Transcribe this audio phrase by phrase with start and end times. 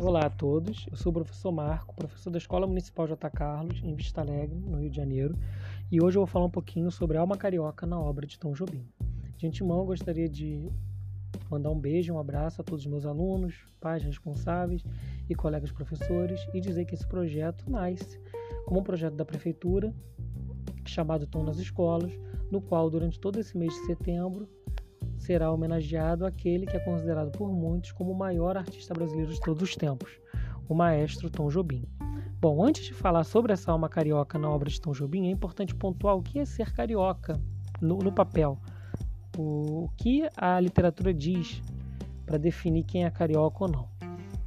[0.00, 3.28] Olá a todos, eu sou o professor Marco, professor da Escola Municipal J.
[3.30, 5.36] Carlos, em Vista Alegre, no Rio de Janeiro,
[5.90, 8.52] e hoje eu vou falar um pouquinho sobre a alma carioca na obra de Tom
[8.52, 8.86] Jobim.
[9.36, 10.70] De antemão, gostaria de
[11.50, 14.84] mandar um beijo, um abraço a todos os meus alunos, pais responsáveis
[15.28, 18.20] e colegas professores e dizer que esse projeto nasce
[18.66, 19.92] como um projeto da Prefeitura
[20.86, 22.12] chamado Tom nas Escolas,
[22.52, 24.48] no qual durante todo esse mês de setembro
[25.28, 29.62] será homenageado aquele que é considerado por muitos como o maior artista brasileiro de todos
[29.62, 30.10] os tempos,
[30.66, 31.84] o maestro Tom Jobim.
[32.40, 35.74] Bom, antes de falar sobre essa alma carioca na obra de Tom Jobim, é importante
[35.74, 37.38] pontuar o que é ser carioca
[37.78, 38.58] no, no papel.
[39.36, 41.62] O, o que a literatura diz
[42.24, 43.88] para definir quem é carioca ou não.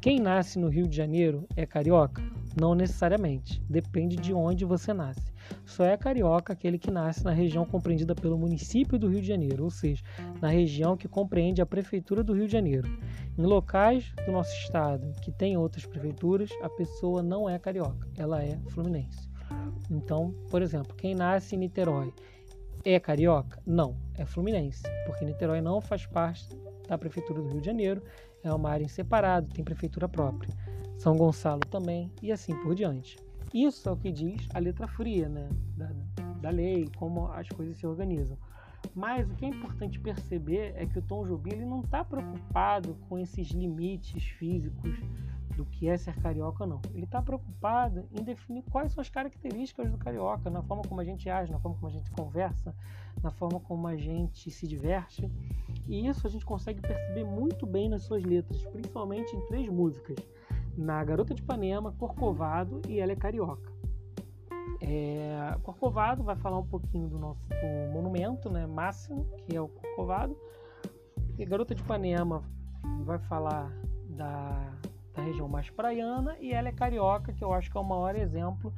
[0.00, 2.22] Quem nasce no Rio de Janeiro é carioca?
[2.54, 5.32] Não necessariamente, depende de onde você nasce.
[5.64, 9.64] Só é carioca aquele que nasce na região compreendida pelo município do Rio de Janeiro,
[9.64, 10.02] ou seja,
[10.40, 12.88] na região que compreende a prefeitura do Rio de Janeiro.
[13.36, 18.42] Em locais do nosso estado que tem outras prefeituras, a pessoa não é carioca, ela
[18.42, 19.28] é fluminense.
[19.90, 22.12] Então, por exemplo, quem nasce em Niterói
[22.84, 23.60] é carioca?
[23.66, 26.48] Não, é fluminense, porque Niterói não faz parte
[26.88, 28.02] da prefeitura do Rio de Janeiro,
[28.42, 30.54] é uma área em separado, tem prefeitura própria.
[30.96, 33.16] São Gonçalo também e assim por diante.
[33.52, 35.90] Isso é o que diz a letra fria né, da,
[36.40, 38.36] da lei, como as coisas se organizam.
[38.94, 42.94] Mas o que é importante perceber é que o Tom Jobim ele não está preocupado
[43.08, 44.98] com esses limites físicos
[45.56, 46.80] do que é ser carioca ou não.
[46.94, 51.04] Ele está preocupado em definir quais são as características do carioca, na forma como a
[51.04, 52.72] gente age, na forma como a gente conversa,
[53.20, 55.28] na forma como a gente se diverte.
[55.88, 60.16] E isso a gente consegue perceber muito bem nas suas letras, principalmente em três músicas
[60.78, 63.72] na Garota de Ipanema, Corcovado e ela é carioca.
[64.80, 69.66] É, Corcovado vai falar um pouquinho do nosso do monumento né, máximo, que é o
[69.66, 70.36] Corcovado.
[71.36, 72.44] E Garota de Ipanema
[73.04, 73.72] vai falar
[74.10, 74.72] da,
[75.14, 78.14] da região mais praiana e ela é carioca, que eu acho que é o maior
[78.14, 78.72] exemplo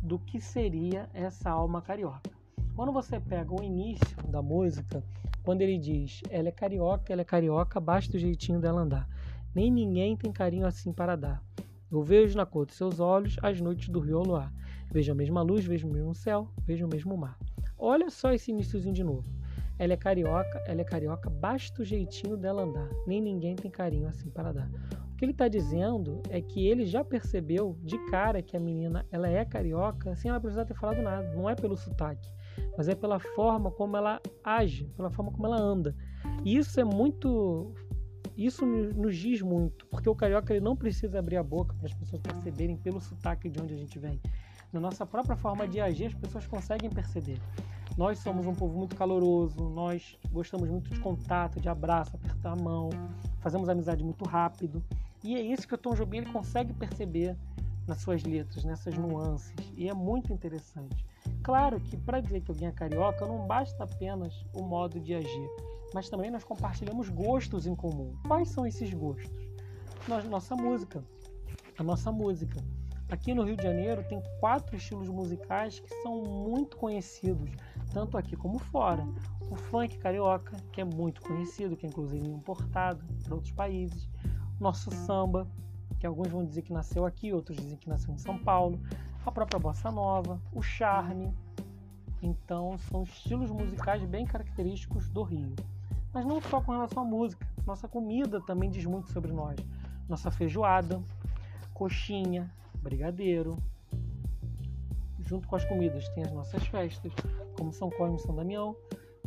[0.00, 2.30] do que seria essa alma carioca.
[2.74, 5.04] Quando você pega o início da música,
[5.42, 9.06] quando ele diz ela é carioca, ela é carioca, basta o jeitinho dela andar
[9.54, 11.42] nem ninguém tem carinho assim para dar.
[11.90, 14.52] Eu vejo na cor de seus olhos as noites do rio ao luar.
[14.90, 17.38] Vejo a mesma luz, vejo o mesmo céu, vejo o mesmo mar.
[17.78, 19.24] Olha só esse iníciozinho de novo.
[19.78, 22.88] Ela é carioca, ela é carioca, basta o jeitinho dela andar.
[23.06, 24.70] Nem ninguém tem carinho assim para dar.
[25.12, 29.06] O que ele está dizendo é que ele já percebeu de cara que a menina
[29.10, 31.34] ela é carioca sem ela precisar ter falado nada.
[31.34, 32.32] Não é pelo sotaque,
[32.76, 35.94] mas é pela forma como ela age, pela forma como ela anda.
[36.44, 37.72] E isso é muito
[38.36, 41.94] isso nos diz muito, porque o carioca ele não precisa abrir a boca para as
[41.94, 44.20] pessoas perceberem pelo sotaque de onde a gente vem.
[44.72, 47.38] Na nossa própria forma de agir, as pessoas conseguem perceber.
[47.96, 52.56] Nós somos um povo muito caloroso, nós gostamos muito de contato, de abraço, apertar a
[52.56, 52.88] mão,
[53.40, 54.82] fazemos amizade muito rápido.
[55.22, 57.36] E é isso que o Tom Jobim ele consegue perceber
[57.86, 61.04] nas suas letras, nessas nuances, e é muito interessante.
[61.42, 65.50] Claro que para dizer que alguém é carioca não basta apenas o modo de agir,
[65.92, 68.14] mas também nós compartilhamos gostos em comum.
[68.26, 69.30] Quais são esses gostos?
[70.28, 71.04] Nossa música.
[71.78, 72.62] A nossa música.
[73.08, 77.50] Aqui no Rio de Janeiro tem quatro estilos musicais que são muito conhecidos,
[77.92, 79.06] tanto aqui como fora.
[79.50, 84.08] O funk carioca, que é muito conhecido, que é inclusive importado para outros países.
[84.58, 85.46] Nosso samba,
[85.98, 88.80] que alguns vão dizer que nasceu aqui, outros dizem que nasceu em São Paulo.
[89.24, 91.32] A própria bossa nova, o charme.
[92.20, 95.54] Então, são estilos musicais bem característicos do Rio.
[96.12, 99.56] Mas não só com relação à música, nossa comida também diz muito sobre nós.
[100.08, 101.00] Nossa feijoada,
[101.72, 102.50] coxinha,
[102.82, 103.56] brigadeiro.
[105.20, 107.12] Junto com as comidas tem as nossas festas,
[107.56, 108.76] como São Cosme e São Damião,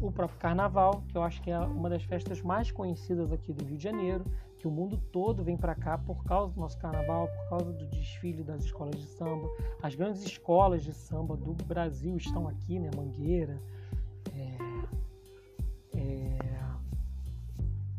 [0.00, 3.64] o próprio Carnaval, que eu acho que é uma das festas mais conhecidas aqui do
[3.64, 4.24] Rio de Janeiro,
[4.60, 7.86] que o mundo todo vem para cá por causa do nosso Carnaval, por causa do
[7.86, 9.48] desfile das escolas de samba.
[9.82, 12.90] As grandes escolas de samba do Brasil estão aqui, né?
[12.94, 13.58] Mangueira,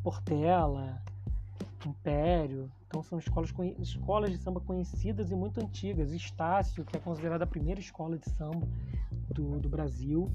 [0.04, 1.02] Portela,
[1.86, 2.72] Império.
[2.88, 6.12] Então são escolas, escolas de samba conhecidas e muito antigas.
[6.12, 8.68] Estácio, que é considerada a primeira escola de samba
[9.30, 10.30] do, do Brasil.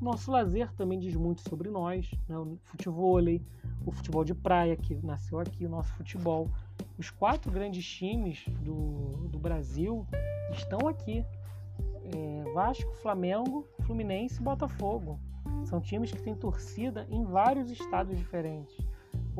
[0.00, 2.38] Nosso lazer também diz muito sobre nós, né?
[2.38, 3.18] o futebol,
[3.84, 6.48] o futebol de praia que nasceu aqui, o nosso futebol.
[6.96, 10.06] Os quatro grandes times do, do Brasil
[10.52, 11.24] estão aqui.
[12.12, 15.20] É, Vasco, Flamengo, Fluminense e Botafogo.
[15.64, 18.89] São times que têm torcida em vários estados diferentes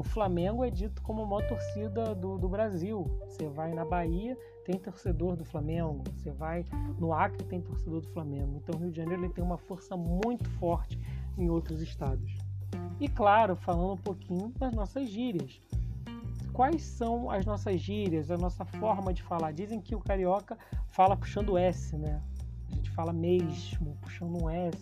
[0.01, 3.05] o Flamengo é dito como a maior torcida do, do Brasil.
[3.27, 6.03] Você vai na Bahia, tem torcedor do Flamengo.
[6.17, 6.65] Você vai
[6.99, 8.57] no Acre, tem torcedor do Flamengo.
[8.57, 10.99] Então o Rio de Janeiro ele tem uma força muito forte
[11.37, 12.33] em outros estados.
[12.99, 15.61] E claro, falando um pouquinho das nossas gírias.
[16.55, 19.53] quais são as nossas gírias, a nossa forma de falar.
[19.53, 20.57] Dizem que o carioca
[20.89, 22.23] fala puxando S, né?
[22.71, 24.79] A gente fala mesmo, puxando um S.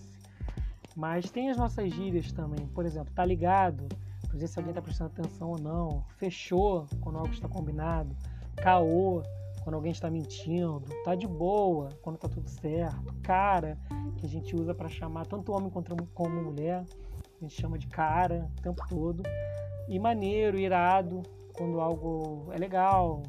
[0.95, 2.69] Mas tem as nossas gírias também.
[2.69, 3.89] Por exemplo, tá ligado?
[4.33, 6.05] Ver se alguém tá prestando atenção ou não.
[6.17, 8.15] Fechou, quando algo está combinado.
[8.57, 9.23] Caô,
[9.63, 10.85] quando alguém está mentindo.
[11.05, 13.15] Tá de boa, quando tá tudo certo.
[13.23, 13.79] Cara,
[14.17, 15.71] que a gente usa para chamar tanto homem
[16.15, 16.85] como mulher.
[17.41, 19.23] A gente chama de cara o tempo todo.
[19.89, 21.23] E maneiro, irado,
[21.55, 23.23] quando algo é legal,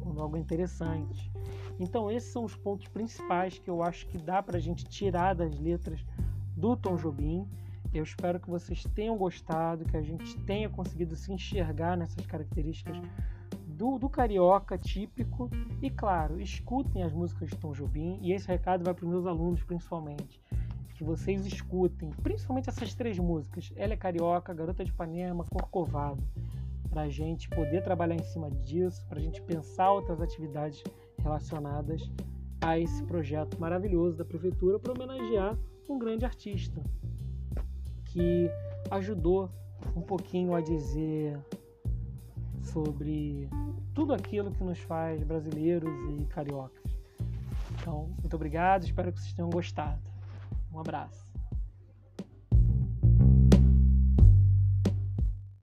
[0.00, 1.30] quando algo é interessante.
[1.78, 5.34] Então, esses são os pontos principais que eu acho que dá para a gente tirar
[5.34, 6.04] das letras
[6.56, 7.46] do Tom Jobim.
[7.92, 12.96] Eu espero que vocês tenham gostado, que a gente tenha conseguido se enxergar nessas características
[13.66, 15.50] do, do carioca típico.
[15.80, 18.18] E claro, escutem as músicas de Tom Jobim.
[18.22, 20.40] E esse recado vai para os meus alunos principalmente.
[20.94, 26.22] Que vocês escutem, principalmente essas três músicas: Ela é Carioca, Garota de Ipanema, Corcovado
[26.96, 30.82] para a gente poder trabalhar em cima disso, para a gente pensar outras atividades
[31.22, 32.10] relacionadas
[32.58, 35.58] a esse projeto maravilhoso da prefeitura para homenagear
[35.90, 36.82] um grande artista
[38.16, 38.50] que
[38.90, 39.50] ajudou
[39.94, 41.38] um pouquinho a dizer
[42.62, 43.46] sobre
[43.94, 46.96] tudo aquilo que nos faz brasileiros e cariocas.
[47.78, 50.00] Então, muito obrigado, espero que vocês tenham gostado.
[50.72, 51.26] Um abraço.